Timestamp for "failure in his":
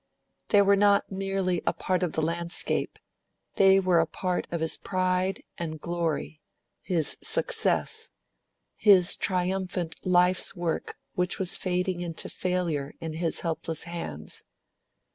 12.29-13.41